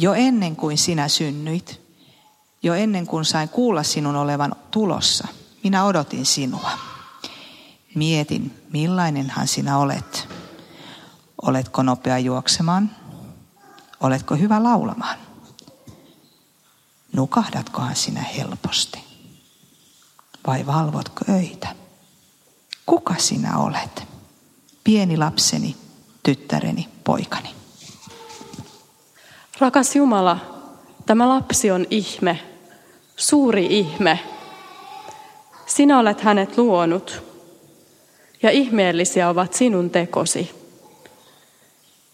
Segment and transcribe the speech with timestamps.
[0.00, 1.80] Jo ennen kuin sinä synnyit,
[2.62, 5.28] jo ennen kuin sain kuulla sinun olevan tulossa,
[5.64, 6.70] minä odotin sinua.
[7.94, 10.28] Mietin, millainenhan sinä olet.
[11.42, 12.90] Oletko nopea juoksemaan?
[14.00, 15.18] Oletko hyvä laulamaan?
[17.12, 19.04] Nukahdatkohan sinä helposti?
[20.46, 21.74] Vai valvotko öitä?
[22.86, 24.02] Kuka sinä olet?
[24.84, 25.76] Pieni lapseni,
[26.22, 27.59] tyttäreni, poikani.
[29.60, 30.38] Rakas Jumala,
[31.06, 32.40] tämä lapsi on ihme,
[33.16, 34.18] suuri ihme.
[35.66, 37.22] Sinä olet hänet luonut
[38.42, 40.50] ja ihmeellisiä ovat sinun tekosi.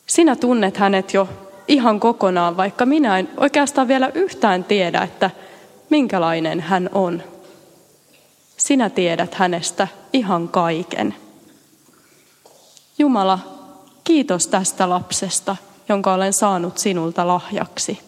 [0.06, 1.28] Sinä tunnet hänet jo
[1.68, 5.30] ihan kokonaan, vaikka minä en oikeastaan vielä yhtään tiedä, että
[5.90, 7.22] minkälainen hän on.
[8.56, 11.14] Sinä tiedät hänestä ihan kaiken.
[12.98, 13.38] Jumala,
[14.04, 15.56] kiitos tästä lapsesta,
[15.88, 17.98] jonka olen saanut sinulta lahjaksi.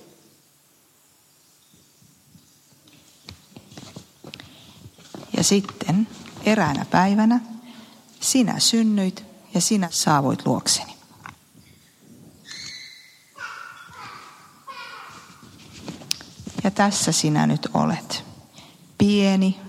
[5.36, 6.08] Ja sitten
[6.44, 7.40] eräänä päivänä
[8.20, 10.98] sinä synnyit ja sinä saavuit luokseni.
[16.64, 18.24] Ja tässä sinä nyt olet.
[18.98, 19.60] Pieni,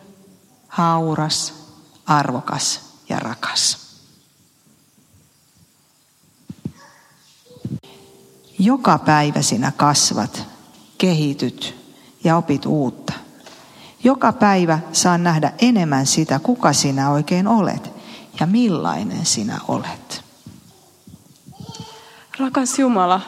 [0.68, 1.54] hauras,
[2.06, 3.89] arvokas ja rakas.
[8.60, 10.44] Joka päivä sinä kasvat,
[10.98, 11.76] kehityt
[12.24, 13.14] ja opit uutta.
[14.04, 17.92] Joka päivä saan nähdä enemmän sitä, kuka sinä oikein olet
[18.40, 20.24] ja millainen sinä olet.
[22.40, 23.22] Rakas Jumala,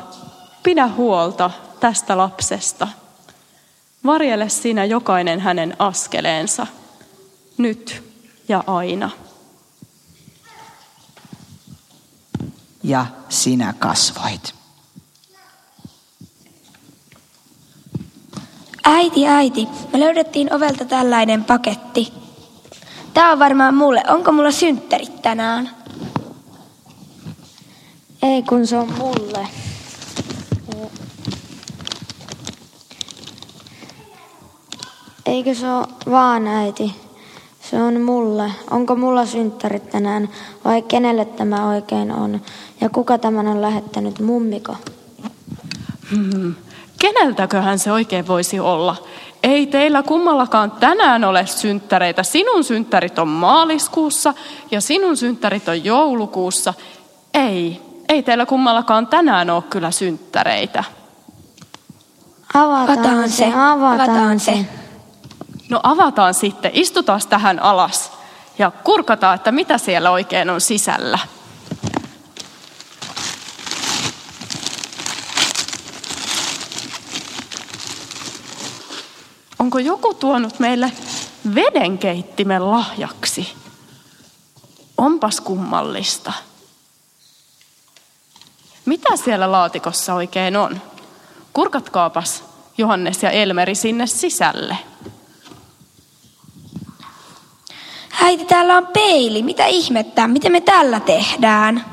[0.63, 2.87] pidä huolta tästä lapsesta.
[4.05, 6.67] Varjele sinä jokainen hänen askeleensa,
[7.57, 8.03] nyt
[8.47, 9.09] ja aina.
[12.83, 14.60] Ja sinä kasvoit.
[18.83, 22.13] Äiti, äiti, me löydettiin ovelta tällainen paketti.
[23.13, 24.03] Tämä on varmaan mulle.
[24.07, 25.69] Onko mulla synttärit tänään?
[28.21, 29.47] Ei, kun se on mulle.
[35.25, 36.95] Eikö se ole vaan äiti?
[37.69, 38.51] Se on mulle.
[38.71, 40.29] Onko mulla synttärit tänään
[40.65, 42.41] vai kenelle tämä oikein on?
[42.81, 44.75] Ja kuka tämän on lähettänyt, mummiko?
[47.01, 48.95] Keneltäköhän se oikein voisi olla?
[49.43, 52.23] Ei teillä kummallakaan tänään ole synttäreitä.
[52.23, 54.33] Sinun synttärit on maaliskuussa
[54.71, 56.73] ja sinun synttärit on joulukuussa.
[57.33, 60.83] Ei, ei teillä kummallakaan tänään ole kyllä synttäreitä.
[62.53, 64.51] Avataan, avataan se, avataan, avataan se.
[64.51, 64.65] se.
[65.69, 68.11] No avataan sitten, istutaan tähän alas
[68.59, 71.19] ja kurkataan, että mitä siellä oikein on sisällä.
[79.61, 80.91] Onko joku tuonut meille
[81.55, 83.53] vedenkeittimen lahjaksi?
[84.97, 86.33] Onpas kummallista.
[88.85, 90.81] Mitä siellä laatikossa oikein on?
[91.53, 92.43] Kurkatkaapas
[92.77, 94.77] Johannes ja Elmeri sinne sisälle.
[98.21, 99.43] Äiti, täällä on peili.
[99.43, 100.27] Mitä ihmettä?
[100.27, 101.85] Miten me tällä tehdään?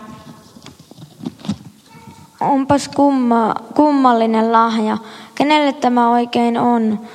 [2.40, 4.98] Onpas kumma, kummallinen lahja.
[5.34, 7.08] Kenelle tämä oikein on?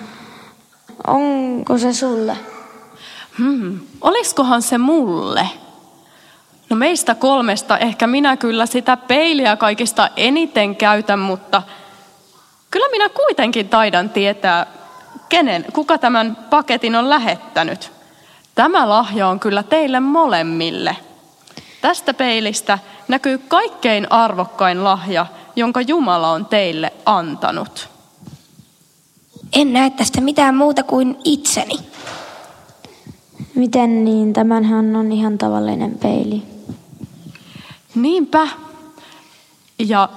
[1.07, 2.37] Onko se sulle?
[3.37, 5.49] Hmm, oliskohan se mulle?
[6.69, 11.61] No meistä kolmesta ehkä minä kyllä sitä peiliä kaikista eniten käytän, mutta
[12.71, 14.65] kyllä minä kuitenkin taidan tietää,
[15.29, 17.91] kenen, kuka tämän paketin on lähettänyt.
[18.55, 20.97] Tämä lahja on kyllä teille molemmille.
[21.81, 25.25] Tästä peilistä näkyy kaikkein arvokkain lahja,
[25.55, 27.92] jonka Jumala on teille antanut.
[29.53, 31.75] En näe tästä mitään muuta kuin itseni.
[33.55, 34.33] Miten niin?
[34.33, 36.43] Tämänhän on ihan tavallinen peili.
[37.95, 38.47] Niinpä.
[39.79, 40.09] Ja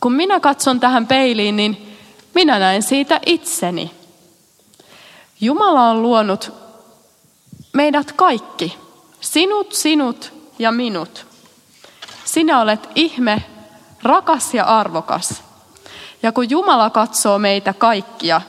[0.00, 1.96] kun minä katson tähän peiliin, niin
[2.34, 3.90] minä näen siitä itseni.
[5.40, 6.52] Jumala on luonut
[7.72, 8.76] meidät kaikki.
[9.20, 11.26] Sinut, sinut ja minut.
[12.24, 13.42] Sinä olet ihme,
[14.02, 15.42] rakas ja arvokas.
[16.22, 18.40] Ja kun Jumala katsoo meitä kaikkia,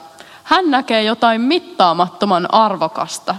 [0.50, 3.36] hän näkee jotain mittaamattoman arvokasta.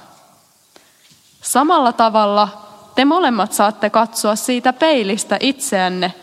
[1.43, 2.49] Samalla tavalla
[2.95, 6.15] te molemmat saatte katsoa siitä peilistä itseänne.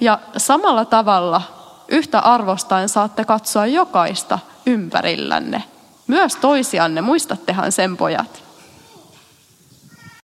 [0.00, 1.42] Ja samalla tavalla
[1.88, 5.62] yhtä arvostaen saatte katsoa jokaista ympärillänne.
[6.06, 8.42] Myös toisianne, muistattehan sen pojat.